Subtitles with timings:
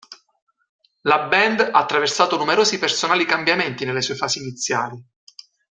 [1.01, 4.99] La band ha attraversato numerosi personali cambiamenti nelle sue fasi iniziali.